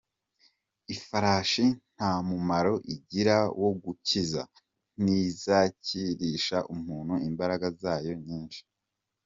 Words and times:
Ifarashi 0.95 1.65
nta 1.95 2.11
mumaro 2.27 2.73
igira 2.93 3.37
wo 3.61 3.71
gukiza, 3.83 4.41
Ntizakirisha 5.01 6.57
umuntu 6.73 7.13
imbaraga 7.29 7.67
zayo 7.81 8.13
nyinshi. 8.25 8.61